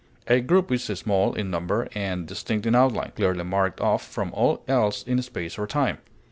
[0.25, 4.63] A group is small in number and distinct in outline, clearly marked off from all
[4.67, 5.99] else in space or time.